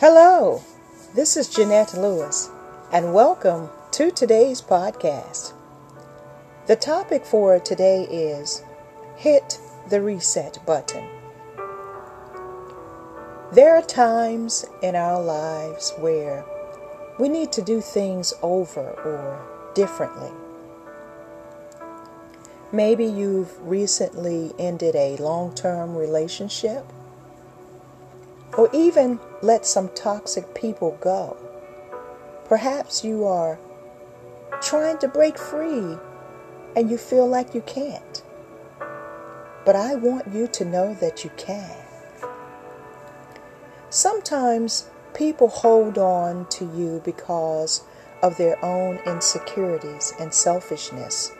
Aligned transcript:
Hello, 0.00 0.62
this 1.14 1.36
is 1.36 1.46
Jeanette 1.46 1.92
Lewis, 1.92 2.48
and 2.90 3.12
welcome 3.12 3.68
to 3.90 4.10
today's 4.10 4.62
podcast. 4.62 5.52
The 6.66 6.76
topic 6.76 7.26
for 7.26 7.58
today 7.58 8.04
is 8.04 8.62
Hit 9.16 9.58
the 9.90 10.00
Reset 10.00 10.58
Button. 10.64 11.06
There 13.52 13.76
are 13.76 13.82
times 13.82 14.64
in 14.82 14.96
our 14.96 15.22
lives 15.22 15.92
where 15.98 16.46
we 17.18 17.28
need 17.28 17.52
to 17.52 17.60
do 17.60 17.82
things 17.82 18.32
over 18.40 18.80
or 18.80 19.70
differently. 19.74 20.32
Maybe 22.72 23.04
you've 23.04 23.54
recently 23.60 24.54
ended 24.58 24.96
a 24.96 25.18
long 25.18 25.54
term 25.54 25.94
relationship 25.94 26.86
or 28.56 28.70
even 28.72 29.20
let 29.42 29.64
some 29.64 29.88
toxic 29.90 30.54
people 30.54 30.98
go. 31.00 31.36
Perhaps 32.44 33.04
you 33.04 33.24
are 33.24 33.58
trying 34.60 34.98
to 34.98 35.08
break 35.08 35.38
free 35.38 35.96
and 36.76 36.90
you 36.90 36.98
feel 36.98 37.26
like 37.26 37.54
you 37.54 37.62
can't. 37.62 38.22
But 39.64 39.76
I 39.76 39.94
want 39.94 40.32
you 40.32 40.46
to 40.48 40.64
know 40.64 40.94
that 40.94 41.24
you 41.24 41.30
can. 41.36 41.76
Sometimes 43.88 44.88
people 45.14 45.48
hold 45.48 45.98
on 45.98 46.46
to 46.50 46.64
you 46.64 47.02
because 47.04 47.82
of 48.22 48.36
their 48.36 48.62
own 48.64 48.98
insecurities 49.06 50.12
and 50.20 50.32
selfishness. 50.32 51.32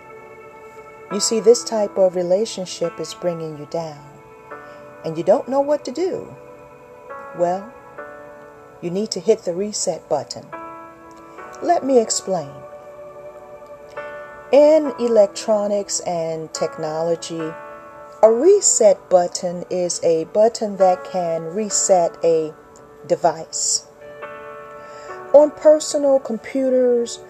You 1.13 1.21
see, 1.21 1.41
this 1.41 1.65
type 1.65 1.99
of 1.99 2.17
relationship 2.17 2.99
is 3.01 3.15
bringing 3.15 3.59
you 3.59 3.67
down, 3.67 4.05
and 5.05 5.19
you 5.19 5.25
don't 5.25 5.49
know 5.49 5.61
what 5.61 5.85
to 5.85 5.93
do. 5.93 6.35
Well, 7.37 7.73
you 8.83 8.91
need 8.91 9.11
to 9.13 9.21
hit 9.21 9.45
the 9.45 9.55
reset 9.55 10.09
button. 10.09 10.47
Let 11.63 11.85
me 11.85 12.01
explain. 12.01 12.51
In 14.53 14.93
electronics 14.99 16.01
and 16.01 16.53
technology, 16.53 17.53
a 18.23 18.31
reset 18.31 19.09
button 19.09 19.65
is 19.71 20.03
a 20.03 20.25
button 20.25 20.77
that 20.79 21.05
can 21.05 21.43
reset 21.45 22.17
a 22.25 22.53
device. 23.07 23.87
On 25.33 25.51
personal 25.51 26.19
computers, 26.19 27.21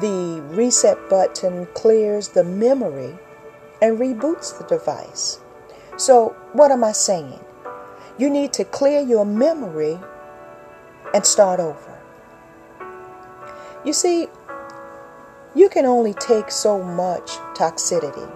the 0.00 0.42
reset 0.50 0.98
button 1.08 1.66
clears 1.74 2.30
the 2.30 2.42
memory 2.42 3.16
and 3.80 3.98
reboots 3.98 4.58
the 4.58 4.64
device. 4.64 5.38
So, 5.96 6.34
what 6.52 6.72
am 6.72 6.82
I 6.82 6.92
saying? 6.92 7.38
You 8.18 8.28
need 8.28 8.52
to 8.54 8.64
clear 8.64 9.00
your 9.00 9.24
memory 9.24 10.00
and 11.14 11.24
start 11.24 11.60
over. 11.60 11.98
You 13.84 13.92
see, 13.92 14.26
you 15.54 15.68
can 15.68 15.86
only 15.86 16.12
take 16.14 16.50
so 16.50 16.82
much 16.82 17.30
toxicity. 17.54 18.30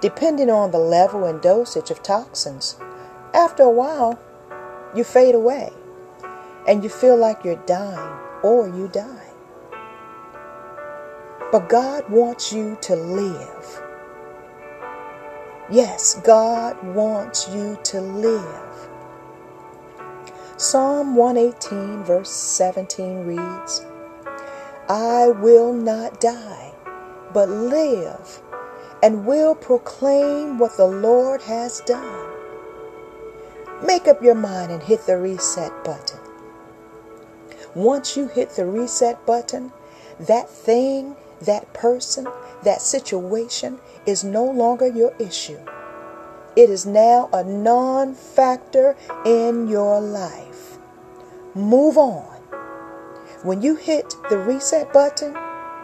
Depending 0.00 0.50
on 0.50 0.72
the 0.72 0.78
level 0.78 1.24
and 1.24 1.40
dosage 1.40 1.90
of 1.90 2.02
toxins, 2.02 2.76
after 3.32 3.62
a 3.62 3.70
while, 3.70 4.18
you 4.94 5.04
fade 5.04 5.34
away 5.34 5.70
and 6.66 6.82
you 6.82 6.90
feel 6.90 7.16
like 7.16 7.44
you're 7.44 7.64
dying 7.66 8.18
or 8.42 8.66
you 8.66 8.88
die. 8.88 9.28
But 11.52 11.68
God 11.68 12.08
wants 12.10 12.52
you 12.52 12.78
to 12.82 12.96
live. 12.96 13.82
Yes, 15.70 16.20
God 16.24 16.82
wants 16.94 17.48
you 17.48 17.78
to 17.84 18.00
live. 18.00 18.88
Psalm 20.60 21.16
118, 21.16 22.04
verse 22.04 22.28
17 22.28 23.24
reads, 23.24 23.82
I 24.90 25.28
will 25.28 25.72
not 25.72 26.20
die, 26.20 26.74
but 27.32 27.48
live, 27.48 28.42
and 29.02 29.24
will 29.24 29.54
proclaim 29.54 30.58
what 30.58 30.76
the 30.76 30.84
Lord 30.84 31.40
has 31.40 31.80
done. 31.86 32.30
Make 33.86 34.06
up 34.06 34.22
your 34.22 34.34
mind 34.34 34.70
and 34.70 34.82
hit 34.82 35.06
the 35.06 35.16
reset 35.16 35.72
button. 35.82 36.20
Once 37.74 38.14
you 38.14 38.28
hit 38.28 38.50
the 38.50 38.66
reset 38.66 39.24
button, 39.24 39.72
that 40.18 40.50
thing, 40.50 41.16
that 41.40 41.72
person, 41.72 42.28
that 42.64 42.82
situation 42.82 43.80
is 44.04 44.24
no 44.24 44.44
longer 44.44 44.86
your 44.86 45.14
issue. 45.18 45.58
It 46.60 46.68
is 46.68 46.84
now 46.84 47.30
a 47.32 47.42
non 47.42 48.12
factor 48.12 48.94
in 49.24 49.66
your 49.66 49.98
life. 49.98 50.76
Move 51.54 51.96
on. 51.96 52.36
When 53.42 53.62
you 53.62 53.76
hit 53.76 54.14
the 54.28 54.36
reset 54.36 54.92
button, 54.92 55.34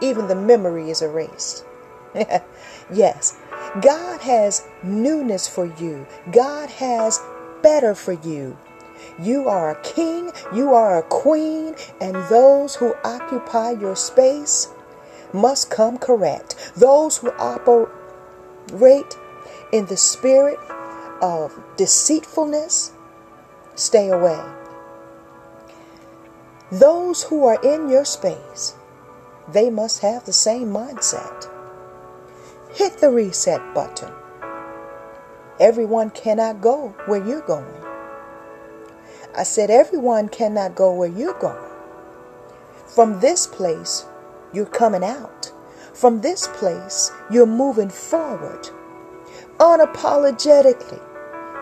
even 0.03 0.27
the 0.27 0.35
memory 0.35 0.91
is 0.91 1.01
erased. 1.01 1.65
yes, 2.93 3.39
God 3.81 4.21
has 4.21 4.67
newness 4.83 5.47
for 5.47 5.65
you, 5.65 6.05
God 6.31 6.69
has 6.69 7.19
better 7.63 7.95
for 7.95 8.13
you. 8.13 8.55
You 9.19 9.49
are 9.49 9.71
a 9.71 9.81
king, 9.81 10.29
you 10.53 10.75
are 10.75 10.99
a 10.99 11.09
queen, 11.09 11.73
and 11.99 12.15
those 12.29 12.75
who 12.75 12.93
occupy 13.03 13.71
your 13.71 13.95
space 13.95 14.67
must 15.33 15.71
come 15.71 15.97
correct. 15.97 16.73
Those 16.75 17.17
who 17.17 17.31
operate 17.39 19.17
in 19.71 19.85
the 19.87 19.97
spirit 19.97 20.59
of 21.21 21.59
deceitfulness, 21.75 22.93
stay 23.75 24.09
away. 24.09 24.41
Those 26.71 27.23
who 27.23 27.45
are 27.45 27.61
in 27.63 27.89
your 27.89 28.05
space, 28.05 28.75
they 29.47 29.69
must 29.69 30.01
have 30.01 30.25
the 30.25 30.33
same 30.33 30.67
mindset. 30.67 31.49
Hit 32.73 32.97
the 32.97 33.09
reset 33.09 33.73
button. 33.73 34.13
Everyone 35.59 36.09
cannot 36.11 36.61
go 36.61 36.89
where 37.05 37.25
you're 37.25 37.41
going. 37.41 37.83
I 39.35 39.43
said, 39.43 39.69
everyone 39.69 40.29
cannot 40.29 40.75
go 40.75 40.93
where 40.93 41.09
you're 41.09 41.39
going. 41.39 41.71
From 42.85 43.19
this 43.19 43.47
place, 43.47 44.05
you're 44.53 44.65
coming 44.65 45.03
out. 45.03 45.51
From 45.93 46.21
this 46.21 46.47
place, 46.47 47.11
you're 47.31 47.45
moving 47.45 47.89
forward. 47.89 48.69
Unapologetically, 49.59 50.99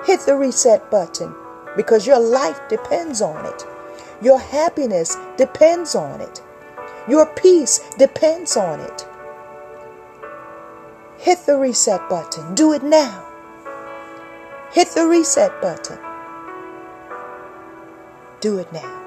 hit 0.06 0.20
the 0.22 0.36
reset 0.36 0.92
button 0.92 1.34
because 1.76 2.06
your 2.06 2.20
life 2.20 2.60
depends 2.70 3.22
on 3.22 3.46
it. 3.46 3.64
Your 4.22 4.40
happiness 4.40 5.16
depends 5.38 5.96
on 5.96 6.22
it. 6.22 6.42
Your 7.08 7.26
peace 7.26 7.80
depends 7.98 8.58
on 8.58 8.80
it. 8.80 9.06
Hit 11.18 11.46
the 11.46 11.58
reset 11.58 12.10
button. 12.10 12.54
Do 12.56 12.74
it 12.74 12.84
now. 12.84 13.26
Hit 14.72 14.90
the 14.90 15.08
reset 15.08 15.62
button. 15.62 16.00
Do 18.42 18.58
it 18.58 18.72
now. 18.74 19.05